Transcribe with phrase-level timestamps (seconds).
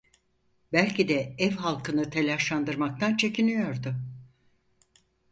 [0.71, 3.95] Belki de ev halkını telaşlandırmaktan çekiniyordu.